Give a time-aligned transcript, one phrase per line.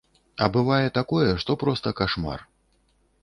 [0.43, 2.39] А бывае такое, што проста кашмар.